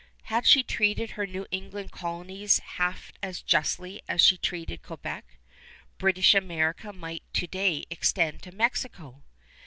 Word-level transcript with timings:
Had 0.23 0.47
she 0.47 0.63
treated 0.63 1.11
her 1.11 1.27
New 1.27 1.45
England 1.51 1.91
colonies 1.91 2.57
half 2.57 3.11
as 3.21 3.39
justly 3.39 4.01
as 4.07 4.19
she 4.19 4.35
treated 4.35 4.81
Quebec, 4.81 5.37
British 5.99 6.33
America 6.33 6.91
might 6.91 7.21
to 7.33 7.45
day 7.45 7.85
extend 7.91 8.41
to 8.41 8.51
Mexico. 8.51 9.21